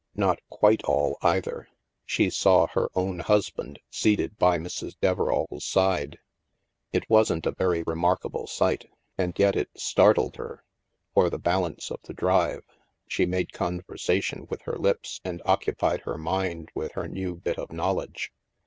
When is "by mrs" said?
4.39-4.95